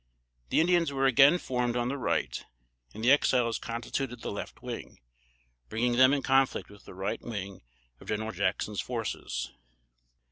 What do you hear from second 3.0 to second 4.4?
the Exiles constituted the